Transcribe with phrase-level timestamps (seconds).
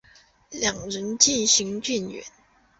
[0.49, 2.23] 两人渐行渐远